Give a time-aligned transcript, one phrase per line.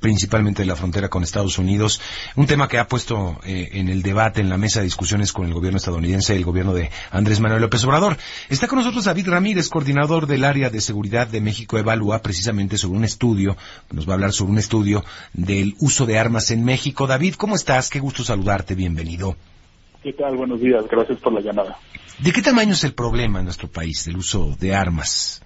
[0.00, 2.00] principalmente de la frontera con Estados Unidos.
[2.36, 5.46] Un tema que ha puesto eh, en el debate, en la mesa de discusiones con
[5.46, 8.16] el gobierno estadounidense y el gobierno de Andrés Manuel López Obrador.
[8.48, 12.98] Está con nosotros David Ramírez, coordinador del área de seguridad de México Evalúa, precisamente sobre
[12.98, 13.56] un estudio,
[13.90, 17.06] nos va a hablar sobre un estudio del uso de armas en México.
[17.06, 17.90] David, ¿cómo estás?
[17.90, 19.36] Qué gusto saludarte, bienvenido.
[20.02, 20.36] ¿Qué tal?
[20.36, 21.78] Buenos días, gracias por la llamada.
[22.18, 25.42] ¿De qué tamaño es el problema en nuestro país del uso de armas?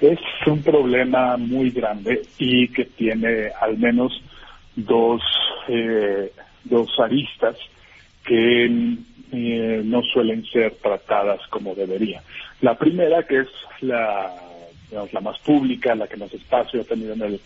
[0.00, 4.12] Es un problema muy grande y que tiene al menos
[4.74, 5.20] dos,
[5.68, 6.32] eh,
[6.64, 7.56] dos aristas
[8.24, 8.64] que
[9.32, 12.22] eh, no suelen ser tratadas como debería.
[12.62, 13.48] La primera, que es
[13.82, 14.34] la,
[14.90, 17.40] la más pública, la que más espacio ha tenido en el,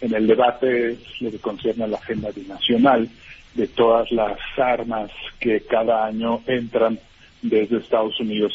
[0.00, 3.08] en el debate, es lo que concierne a la agenda binacional
[3.54, 6.98] de todas las armas que cada año entran
[7.42, 8.54] desde Estados Unidos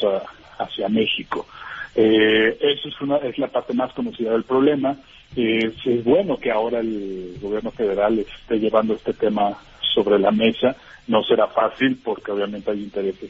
[0.58, 1.48] hacia México.
[1.96, 4.98] Eh, eso es, una, es la parte más conocida del problema.
[5.36, 9.58] es bueno que ahora el gobierno federal esté llevando este tema
[9.94, 10.76] sobre la mesa.
[11.08, 13.30] No será fácil porque obviamente hay intereses,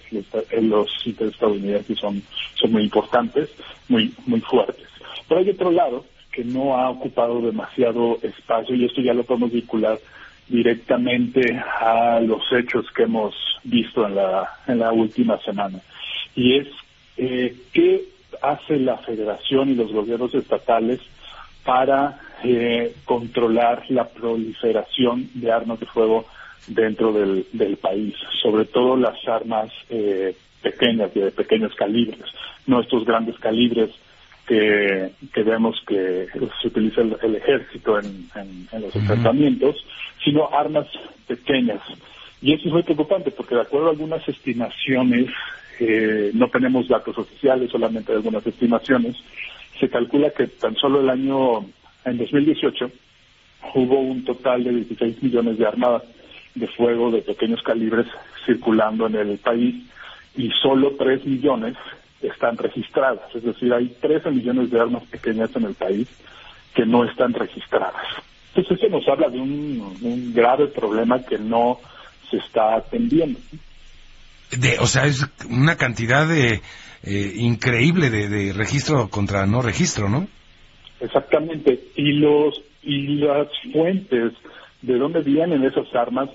[0.61, 2.21] los intereses estadounidenses son,
[2.55, 3.49] son muy importantes,
[3.89, 4.87] muy, muy fuertes.
[5.27, 9.51] Pero hay otro lado que no ha ocupado demasiado espacio y esto ya lo podemos
[9.51, 9.99] vincular
[10.47, 15.79] directamente a los hechos que hemos visto en la, en la última semana.
[16.35, 16.67] Y es
[17.17, 18.03] eh, qué
[18.41, 20.99] hace la federación y los gobiernos estatales
[21.63, 26.25] para eh, controlar la proliferación de armas de fuego
[26.67, 32.25] dentro del, del país, sobre todo las armas eh, pequeñas, de pequeños calibres,
[32.67, 33.91] no estos grandes calibres
[34.47, 36.27] que, que vemos que
[36.61, 38.29] se utiliza el, ejército en,
[38.71, 39.75] en, los enfrentamientos,
[40.23, 40.87] sino armas
[41.27, 41.81] pequeñas.
[42.41, 45.29] Y eso es muy preocupante porque de acuerdo a algunas estimaciones,
[45.79, 49.15] eh, no tenemos datos oficiales, solamente algunas estimaciones,
[49.79, 51.65] se calcula que tan solo el año,
[52.05, 52.91] en 2018,
[53.73, 56.03] hubo un total de 16 millones de armas
[56.53, 58.07] de fuego de pequeños calibres
[58.45, 59.75] circulando en el país
[60.35, 61.75] y solo 3 millones
[62.21, 63.33] están registradas.
[63.35, 66.07] Es decir, hay 13 millones de armas pequeñas en el país
[66.73, 68.05] que no están registradas.
[68.53, 71.79] Entonces eso nos habla de un, grave problema que no
[72.29, 73.39] se está atendiendo.
[74.51, 76.61] De, o sea, es una cantidad de
[77.03, 80.27] eh, increíble de, de, registro contra no registro, ¿no?
[80.99, 81.79] Exactamente.
[81.95, 84.33] Y los y las fuentes
[84.81, 86.29] de dónde vienen esas armas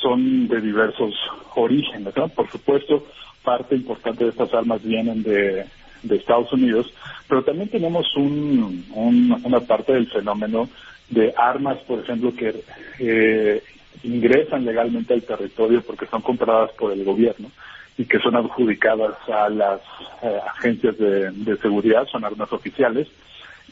[0.00, 1.14] son de diversos
[1.56, 2.14] orígenes.
[2.34, 3.04] Por supuesto,
[3.42, 5.66] parte importante de estas armas vienen de,
[6.08, 6.92] Estados Unidos,
[7.28, 10.68] pero también tenemos un, una parte del fenómeno
[11.10, 12.62] de armas, por ejemplo, que
[13.00, 13.62] eh,
[14.02, 17.50] ingresan legalmente al territorio porque son compradas por el gobierno
[17.98, 19.80] y que son adjudicadas a las
[20.22, 23.08] eh, agencias de, seguridad, son armas oficiales,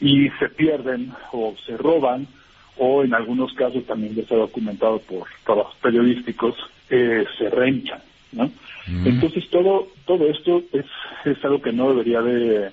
[0.01, 2.27] y se pierden o se roban,
[2.77, 6.55] o en algunos casos también ya se ha documentado por trabajos periodísticos,
[6.89, 8.01] eh, se renchan.
[8.33, 8.51] ¿no?
[9.05, 10.85] Entonces todo todo esto es,
[11.25, 12.71] es algo que no debería de,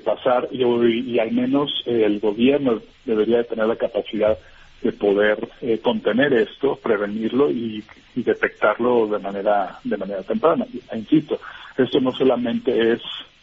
[0.00, 4.38] pasar y, y, al menos el gobierno debería de tener la capacidad
[4.82, 10.66] de poder eh, contener esto, prevenirlo y, detectarlo de manera de manera temprana.
[10.90, 11.38] E insisto,
[11.76, 13.02] esto no solamente es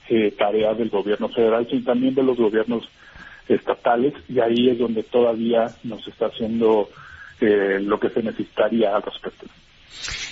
[0.09, 2.89] eh, tarea del gobierno federal, sino también de los gobiernos
[3.47, 6.89] estatales y ahí es donde todavía nos está haciendo
[7.39, 9.45] eh, lo que se necesitaría al respecto.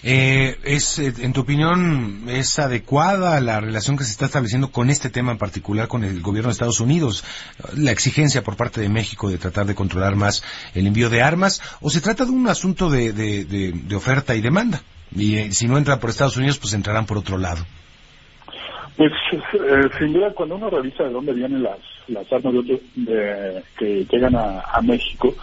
[0.03, 4.89] Eh, es, eh, en tu opinión, es adecuada la relación que se está estableciendo con
[4.89, 7.23] este tema en particular con el gobierno de Estados Unidos,
[7.75, 11.61] la exigencia por parte de México de tratar de controlar más el envío de armas,
[11.81, 14.81] o se trata de un asunto de, de, oferta y demanda?
[15.15, 17.63] Y eh, si no entran por Estados Unidos, pues entrarán por otro lado.
[18.97, 19.11] Pues
[19.97, 22.53] sin duda cuando uno revisa de dónde vienen las, las armas
[22.95, 25.33] de, que llegan a, México,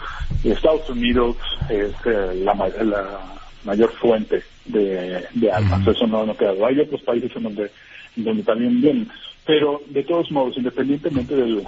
[0.43, 1.37] Estados Unidos
[1.69, 2.53] es la,
[2.83, 5.87] la, mayor fuente de, armas.
[5.87, 6.53] Eso no, no queda.
[6.67, 7.71] Hay otros países en donde,
[8.15, 9.09] donde también vienen.
[9.45, 11.63] Pero de todos modos, independientemente del,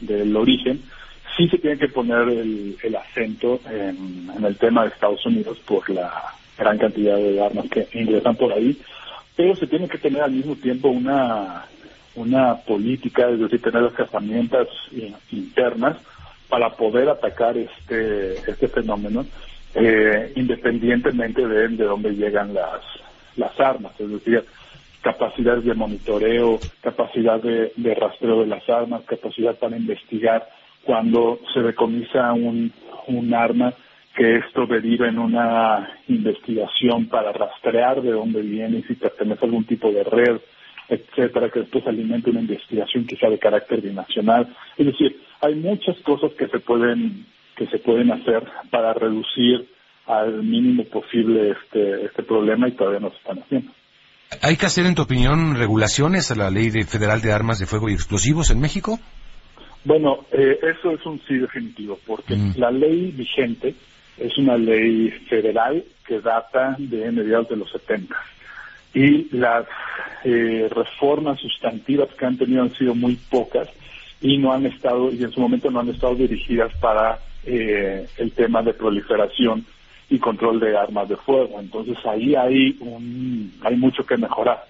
[0.00, 0.82] del origen,
[1.36, 5.58] sí se tiene que poner el, el acento en, en, el tema de Estados Unidos
[5.66, 8.78] por la gran cantidad de armas que ingresan por ahí,
[9.34, 11.64] pero se tiene que tener al mismo tiempo una,
[12.14, 14.68] una política, es decir, tener las herramientas
[15.30, 15.96] internas
[16.48, 19.24] para poder atacar este, este fenómeno
[19.74, 22.82] eh, independientemente de, de dónde llegan las,
[23.36, 24.44] las armas, es decir,
[25.02, 30.48] capacidades de monitoreo, capacidad de, rastreo de las armas, capacidad para investigar
[30.84, 32.72] cuando se decomisa un,
[33.08, 33.74] un arma,
[34.16, 39.46] que esto deriva en una investigación para rastrear de dónde viene y si pertenece a
[39.46, 40.38] algún tipo de red,
[40.88, 44.54] etcétera, que después alimente una investigación quizá de carácter binacional.
[44.76, 47.24] Es decir, hay muchas cosas que se pueden
[47.56, 49.68] que se pueden hacer para reducir
[50.06, 53.72] al mínimo posible este, este problema y todavía no se están haciendo.
[54.40, 57.90] ¿Hay que hacer, en tu opinión, regulaciones a la ley federal de armas de fuego
[57.90, 58.98] y explosivos en México?
[59.84, 62.54] Bueno, eh, eso es un sí definitivo, porque mm.
[62.56, 63.74] la ley vigente
[64.16, 68.14] es una ley federal que data de mediados de los 70
[68.94, 69.66] y las
[70.24, 73.68] eh, reformas sustantivas que han tenido han sido muy pocas
[74.20, 78.32] y no han estado y en su momento no han estado dirigidas para eh, el
[78.32, 79.64] tema de proliferación
[80.08, 81.58] y control de armas de fuego.
[81.60, 84.64] Entonces ahí hay un, hay mucho que mejorar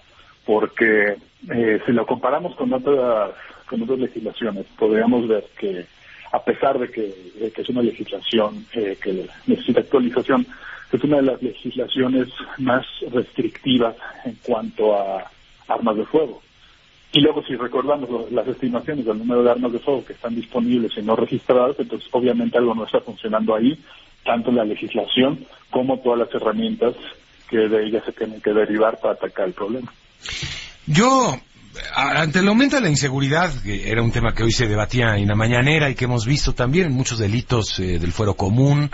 [0.45, 1.15] porque
[1.53, 3.31] eh, si lo comparamos con otras
[3.65, 5.85] con otras legislaciones podríamos ver que
[6.31, 7.13] a pesar de que,
[7.55, 10.45] es una legislación eh, que necesita actualización
[10.91, 12.27] es una de las legislaciones
[12.59, 15.29] más restrictivas en cuanto a
[15.67, 16.41] armas de fuego.
[17.13, 20.91] Y luego, si recordamos las estimaciones del número de armas de fuego que están disponibles
[20.97, 23.77] y no registradas, entonces obviamente algo no está funcionando ahí,
[24.25, 26.95] tanto la legislación como todas las herramientas
[27.47, 29.93] que de ellas se tienen que derivar para atacar el problema.
[30.87, 31.37] Yo
[31.95, 35.27] ante el aumento de la inseguridad, que era un tema que hoy se debatía en
[35.27, 38.89] la mañanera y que hemos visto también en muchos delitos eh, del fuero común,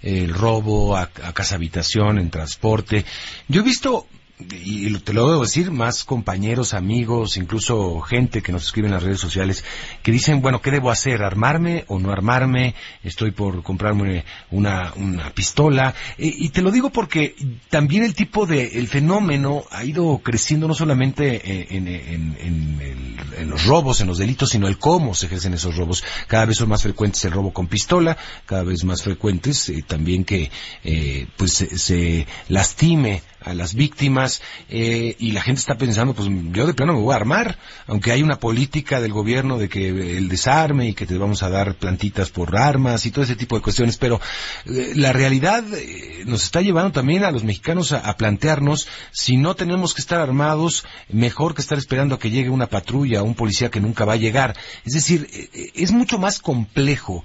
[0.00, 3.04] el robo a, a casa habitación, en transporte,
[3.48, 4.06] yo he visto
[4.38, 9.02] y te lo debo decir, más compañeros, amigos, incluso gente que nos escribe en las
[9.02, 9.64] redes sociales,
[10.02, 11.22] que dicen, bueno, ¿qué debo hacer?
[11.22, 12.74] ¿Armarme o no armarme?
[13.02, 15.94] Estoy por comprarme una, una pistola.
[16.18, 17.34] y te lo digo porque
[17.70, 23.16] también el tipo de, el fenómeno ha ido creciendo no solamente eh, en, en, en,
[23.38, 26.02] en, los robos, en los delitos, sino el cómo se ejercen esos robos.
[26.26, 28.16] Cada vez son más frecuentes el robo con pistola,
[28.46, 30.50] cada vez más frecuentes eh, también que
[30.82, 36.66] eh, pues se lastime a las víctimas eh, y la gente está pensando, pues yo
[36.66, 40.28] de plano me voy a armar, aunque hay una política del gobierno de que el
[40.28, 43.62] desarme y que te vamos a dar plantitas por armas y todo ese tipo de
[43.62, 44.20] cuestiones, pero
[44.66, 49.56] eh, la realidad eh, nos está llevando también a los mexicanos a, plantearnos si no
[49.56, 53.70] tenemos que estar armados, mejor que estar esperando a que llegue una patrulla un policía
[53.70, 54.56] que nunca va a llegar.
[54.84, 55.28] Es decir,
[55.74, 57.24] es mucho más complejo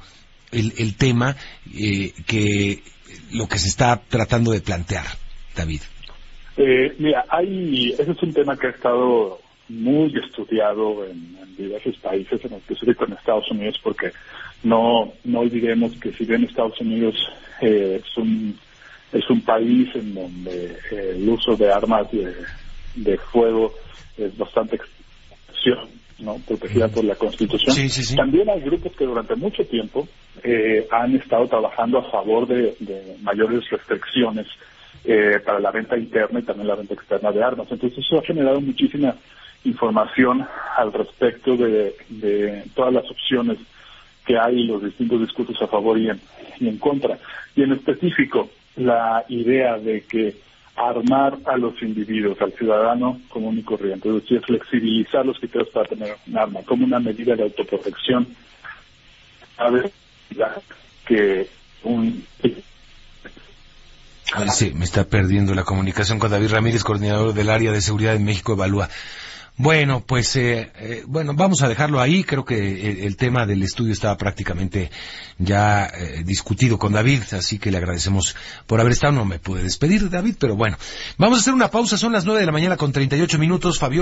[0.52, 1.36] el, el tema
[2.26, 2.82] que
[3.32, 5.06] lo que se está tratando de plantear,
[5.56, 5.82] David.
[6.62, 9.40] Eh, mira, hay, ese es un tema que ha estado
[9.70, 14.12] muy estudiado en, diversos países, en específico en Estados Unidos, porque
[14.64, 17.16] no, no olvidemos que si bien Estados Unidos
[17.62, 18.58] eh, es un
[19.12, 22.34] es un país en donde eh, el uso de armas de,
[22.96, 23.74] de fuego
[24.18, 24.80] es bastante
[26.20, 26.36] ¿no?
[26.46, 27.76] protegida por la Constitución.
[28.16, 30.08] También hay grupos que durante mucho tiempo
[30.44, 34.48] eh, han estado trabajando a favor de, de mayores restricciones
[35.04, 37.68] eh, para la venta interna y también la venta externa de armas.
[37.72, 39.16] Entonces eso ha generado muchísima
[39.64, 40.46] información
[40.78, 43.58] al respecto de, todas las opciones
[44.26, 46.20] que hay y los distintos discursos a favor y en,
[46.60, 47.18] y en contra.
[47.56, 50.36] Y en específico, la idea de que
[50.76, 56.16] armar a los individuos, al ciudadano común y corriente, es flexibilizar los criterios para tener
[56.28, 58.28] un arma como una medida de autoprotección,
[59.72, 59.92] ver
[61.06, 61.48] que
[61.84, 62.24] un
[64.54, 68.26] sí, me está perdiendo la comunicación con David Ramírez, coordinador del área de seguridad en
[68.26, 68.90] México Evalúa.
[69.60, 72.24] Bueno, pues eh, eh, bueno, vamos a dejarlo ahí.
[72.24, 74.90] Creo que el, tema del estudio estaba prácticamente
[75.38, 79.12] ya eh, discutido con David, así que le agradecemos por haber estado.
[79.12, 80.78] No me pude despedir, David, pero bueno,
[81.18, 81.98] vamos a hacer una pausa.
[81.98, 83.80] Son las nueve de la mañana con 38 minutos.
[83.80, 83.98] Fabio.